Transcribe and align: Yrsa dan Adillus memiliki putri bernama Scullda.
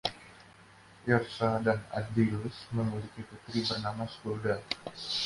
Yrsa 1.07 1.49
dan 1.65 1.77
Adillus 1.97 2.57
memiliki 2.77 3.21
putri 3.29 3.59
bernama 3.69 4.05
Scullda. 4.13 4.55